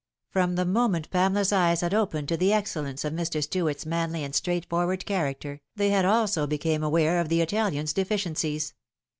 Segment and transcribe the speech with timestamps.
[0.31, 3.43] From the moment Pamela's eyes had opened to the excellence of Mr.
[3.43, 8.73] Stuart's manly and straightforward character, they had also became aware of the Italian's deficiencies.